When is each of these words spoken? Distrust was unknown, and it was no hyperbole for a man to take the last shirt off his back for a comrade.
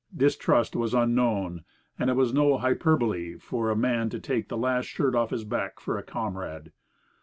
Distrust 0.17 0.75
was 0.75 0.95
unknown, 0.95 1.63
and 1.99 2.09
it 2.09 2.15
was 2.15 2.33
no 2.33 2.57
hyperbole 2.57 3.37
for 3.37 3.69
a 3.69 3.75
man 3.75 4.09
to 4.09 4.19
take 4.19 4.47
the 4.47 4.57
last 4.57 4.85
shirt 4.87 5.13
off 5.13 5.29
his 5.29 5.43
back 5.43 5.79
for 5.79 5.95
a 5.95 6.01
comrade. 6.03 6.71